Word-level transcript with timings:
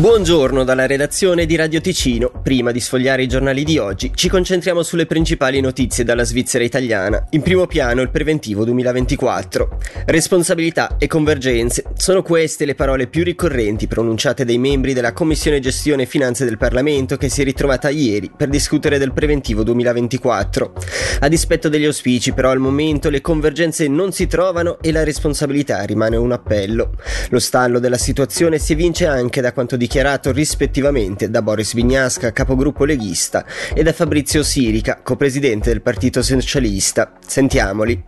Buongiorno 0.00 0.64
dalla 0.64 0.86
redazione 0.86 1.44
di 1.44 1.56
Radio 1.56 1.78
Ticino. 1.82 2.32
Prima 2.42 2.70
di 2.70 2.80
sfogliare 2.80 3.24
i 3.24 3.28
giornali 3.28 3.64
di 3.64 3.76
oggi, 3.76 4.10
ci 4.14 4.30
concentriamo 4.30 4.82
sulle 4.82 5.04
principali 5.04 5.60
notizie 5.60 6.04
dalla 6.04 6.24
Svizzera 6.24 6.64
italiana. 6.64 7.26
In 7.32 7.42
primo 7.42 7.66
piano 7.66 8.00
il 8.00 8.08
preventivo 8.08 8.64
2024. 8.64 9.78
Responsabilità 10.06 10.96
e 10.96 11.06
convergenze. 11.06 11.84
Sono 11.96 12.22
queste 12.22 12.64
le 12.64 12.74
parole 12.74 13.08
più 13.08 13.24
ricorrenti 13.24 13.88
pronunciate 13.88 14.46
dai 14.46 14.56
membri 14.56 14.94
della 14.94 15.12
Commissione 15.12 15.60
Gestione 15.60 16.04
e 16.04 16.06
Finanze 16.06 16.46
del 16.46 16.56
Parlamento 16.56 17.18
che 17.18 17.28
si 17.28 17.42
è 17.42 17.44
ritrovata 17.44 17.90
ieri 17.90 18.30
per 18.34 18.48
discutere 18.48 18.96
del 18.96 19.12
preventivo 19.12 19.62
2024. 19.64 20.72
A 21.20 21.28
dispetto 21.28 21.68
degli 21.68 21.84
auspici, 21.84 22.32
però, 22.32 22.48
al 22.48 22.58
momento 22.58 23.10
le 23.10 23.20
convergenze 23.20 23.86
non 23.86 24.12
si 24.12 24.26
trovano 24.26 24.78
e 24.80 24.92
la 24.92 25.04
responsabilità 25.04 25.82
rimane 25.82 26.16
un 26.16 26.32
appello. 26.32 26.94
Lo 27.28 27.38
stallo 27.38 27.78
della 27.78 27.98
situazione 27.98 28.58
si 28.58 28.72
evince 28.72 29.04
anche 29.04 29.42
da 29.42 29.52
quanto 29.52 29.76
dichiarato 29.76 29.88
rispettivamente 30.30 31.28
da 31.30 31.42
Boris 31.42 31.74
Vignasca, 31.74 32.32
capogruppo 32.32 32.84
leghista, 32.84 33.44
e 33.74 33.82
da 33.82 33.92
Fabrizio 33.92 34.42
Sirica, 34.42 35.00
copresidente 35.02 35.70
del 35.70 35.82
Partito 35.82 36.22
Socialista. 36.22 37.12
Sentiamoli. 37.26 38.04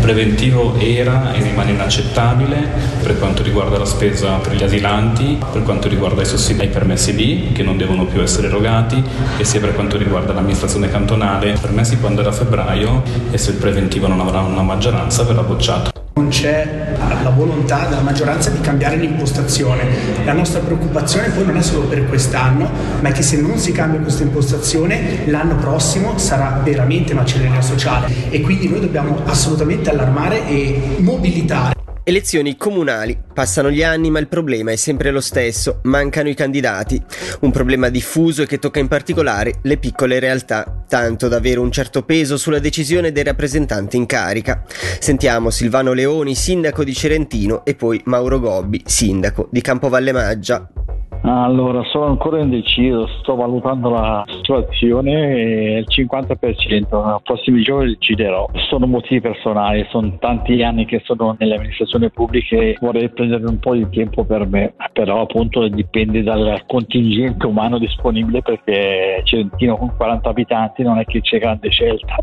Preventivo 0.00 0.76
era 0.78 1.32
e 1.32 1.42
rimane 1.42 1.70
inaccettabile 1.70 2.68
per 3.02 3.18
quanto 3.18 3.42
riguarda 3.42 3.78
la 3.78 3.86
spesa 3.86 4.36
per 4.36 4.54
gli 4.54 4.62
asilanti, 4.62 5.38
per 5.50 5.62
quanto 5.62 5.88
riguarda 5.88 6.20
i 6.20 6.26
sussidi 6.26 6.60
ai 6.60 6.68
permessi 6.68 7.14
B 7.14 7.52
che 7.52 7.62
non 7.62 7.78
devono 7.78 8.04
più 8.04 8.20
essere 8.20 8.48
erogati 8.48 9.02
e 9.38 9.44
sia 9.44 9.60
per 9.60 9.74
quanto 9.74 9.96
riguarda 9.96 10.34
l'amministrazione 10.34 10.90
cantonale, 10.90 11.56
permessi 11.58 11.98
quando 11.98 12.20
era 12.20 12.32
febbraio 12.32 13.02
e 13.30 13.38
se 13.38 13.52
il 13.52 13.56
preventivo 13.56 14.06
non 14.06 14.20
avrà 14.20 14.40
una 14.40 14.62
maggioranza 14.62 15.22
verrà 15.22 15.42
bocciato. 15.42 16.03
Non 16.14 16.28
c'è 16.28 16.94
la 17.24 17.30
volontà 17.30 17.86
della 17.86 18.02
maggioranza 18.02 18.50
di 18.50 18.60
cambiare 18.60 18.96
l'impostazione. 18.96 20.24
La 20.24 20.32
nostra 20.32 20.60
preoccupazione 20.60 21.30
poi 21.30 21.44
non 21.44 21.56
è 21.56 21.62
solo 21.62 21.88
per 21.88 22.06
quest'anno, 22.06 22.70
ma 23.00 23.08
è 23.08 23.12
che 23.12 23.22
se 23.22 23.40
non 23.40 23.58
si 23.58 23.72
cambia 23.72 23.98
questa 23.98 24.22
impostazione, 24.22 25.26
l'anno 25.26 25.56
prossimo 25.56 26.16
sarà 26.18 26.60
veramente 26.62 27.14
macelleria 27.14 27.62
sociale 27.62 28.30
e 28.30 28.40
quindi 28.42 28.68
noi 28.68 28.80
dobbiamo 28.80 29.22
assolutamente 29.24 29.90
allarmare 29.90 30.46
e 30.46 30.98
mobilitare 30.98 31.74
Elezioni 32.06 32.58
comunali. 32.58 33.18
Passano 33.32 33.70
gli 33.70 33.82
anni 33.82 34.10
ma 34.10 34.18
il 34.18 34.28
problema 34.28 34.70
è 34.72 34.76
sempre 34.76 35.10
lo 35.10 35.22
stesso, 35.22 35.80
mancano 35.84 36.28
i 36.28 36.34
candidati. 36.34 37.02
Un 37.40 37.50
problema 37.50 37.88
diffuso 37.88 38.42
e 38.42 38.46
che 38.46 38.58
tocca 38.58 38.78
in 38.78 38.88
particolare 38.88 39.54
le 39.62 39.78
piccole 39.78 40.18
realtà, 40.18 40.83
tanto 40.94 41.26
da 41.26 41.38
avere 41.38 41.58
un 41.58 41.72
certo 41.72 42.04
peso 42.04 42.36
sulla 42.36 42.60
decisione 42.60 43.10
dei 43.10 43.24
rappresentanti 43.24 43.96
in 43.96 44.06
carica. 44.06 44.62
Sentiamo 45.00 45.50
Silvano 45.50 45.92
Leoni, 45.92 46.36
sindaco 46.36 46.84
di 46.84 46.94
Cerentino, 46.94 47.64
e 47.64 47.74
poi 47.74 48.00
Mauro 48.04 48.38
Gobbi, 48.38 48.80
sindaco 48.86 49.48
di 49.50 49.60
Campovalle 49.60 50.12
Maggia. 50.12 50.83
Allora, 51.26 51.82
sono 51.84 52.04
ancora 52.04 52.38
indeciso, 52.38 53.06
sto 53.06 53.34
valutando 53.34 53.88
la 53.88 54.24
situazione 54.26 55.34
e 55.34 55.78
il 55.78 55.86
50%, 55.88 57.06
nei 57.06 57.16
prossimi 57.22 57.62
giorni 57.62 57.94
deciderò. 57.94 58.50
Sono 58.68 58.86
motivi 58.86 59.22
personali, 59.22 59.86
sono 59.88 60.18
tanti 60.18 60.62
anni 60.62 60.84
che 60.84 61.00
sono 61.02 61.34
nelle 61.38 61.54
amministrazioni 61.54 62.10
pubbliche 62.10 62.76
vorrei 62.78 63.08
prendere 63.08 63.46
un 63.46 63.58
po' 63.58 63.74
di 63.74 63.88
tempo 63.88 64.24
per 64.24 64.46
me, 64.46 64.74
però 64.92 65.22
appunto 65.22 65.66
dipende 65.68 66.22
dal 66.22 66.62
contingente 66.66 67.46
umano 67.46 67.78
disponibile 67.78 68.42
perché 68.42 69.22
Celentino 69.24 69.78
con 69.78 69.96
40 69.96 70.28
abitanti 70.28 70.82
non 70.82 70.98
è 70.98 71.06
che 71.06 71.22
c'è 71.22 71.38
grande 71.38 71.70
scelta. 71.70 72.16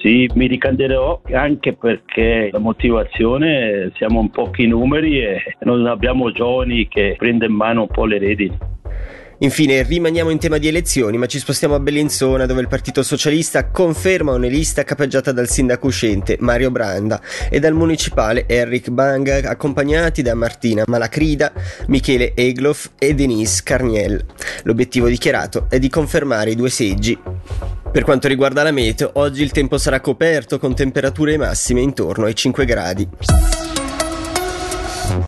Sì, 0.00 0.28
mi 0.34 0.46
ricanderò 0.46 1.22
anche 1.32 1.74
perché 1.74 2.50
la 2.52 2.58
motivazione 2.58 3.90
siamo 3.96 4.20
un 4.20 4.30
pochi 4.30 4.66
numeri 4.66 5.20
e 5.20 5.56
non 5.60 5.86
abbiamo 5.86 6.30
giovani 6.32 6.86
che 6.86 7.14
prendono 7.18 7.50
in 7.50 7.56
mano 7.56 7.80
un 7.82 7.88
po' 7.88 8.04
le 8.04 8.18
redini. 8.18 8.58
Infine 9.38 9.82
rimaniamo 9.82 10.30
in 10.30 10.38
tema 10.38 10.56
di 10.56 10.66
elezioni, 10.66 11.18
ma 11.18 11.26
ci 11.26 11.38
spostiamo 11.38 11.74
a 11.74 11.80
Bellinzona 11.80 12.46
dove 12.46 12.62
il 12.62 12.68
Partito 12.68 13.02
Socialista 13.02 13.68
conferma 13.68 14.32
una 14.32 14.46
lista 14.46 14.82
capeggiata 14.82 15.30
dal 15.30 15.46
sindaco 15.46 15.88
uscente 15.88 16.38
Mario 16.40 16.70
Branda 16.70 17.20
e 17.50 17.58
dal 17.58 17.74
municipale 17.74 18.46
Eric 18.48 18.88
Bang 18.88 19.28
accompagnati 19.28 20.22
da 20.22 20.34
Martina 20.34 20.84
Malacrida, 20.86 21.52
Michele 21.88 22.32
Egloff 22.34 22.92
e 22.98 23.12
Denise 23.12 23.60
Carniel. 23.62 24.24
L'obiettivo 24.62 25.06
dichiarato 25.06 25.66
è 25.68 25.78
di 25.78 25.90
confermare 25.90 26.52
i 26.52 26.56
due 26.56 26.70
seggi. 26.70 27.18
Per 27.96 28.04
quanto 28.04 28.28
riguarda 28.28 28.62
la 28.62 28.72
meteo, 28.72 29.12
oggi 29.14 29.42
il 29.42 29.52
tempo 29.52 29.78
sarà 29.78 30.00
coperto 30.00 30.58
con 30.58 30.74
temperature 30.74 31.38
massime 31.38 31.80
intorno 31.80 32.26
ai 32.26 32.34
5 32.34 32.66
gradi. 32.66 33.08